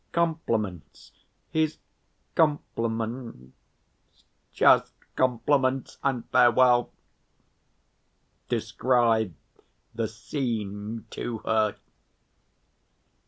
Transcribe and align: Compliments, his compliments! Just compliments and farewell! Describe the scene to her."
Compliments, 0.13 1.11
his 1.51 1.77
compliments! 2.33 3.53
Just 4.51 4.95
compliments 5.15 5.99
and 6.03 6.27
farewell! 6.31 6.91
Describe 8.49 9.35
the 9.93 10.07
scene 10.07 11.05
to 11.11 11.37
her." 11.45 11.75